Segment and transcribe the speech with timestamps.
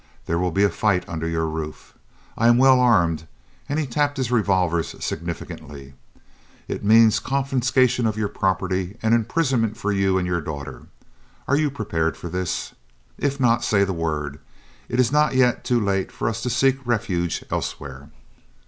[0.25, 1.93] There will be a fight under your roof.
[2.35, 3.27] I am well armed"
[3.67, 5.93] he tapped his revolvers significantly;
[6.67, 10.87] "it means confiscation of your property and imprisonment for you and your daughter.
[11.47, 12.73] Are you prepared for this?
[13.19, 14.39] If not, say the word;
[14.89, 18.09] it is not yet too late for us to seek refuge elsewhere."